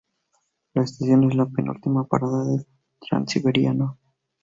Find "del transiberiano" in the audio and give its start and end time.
2.45-3.99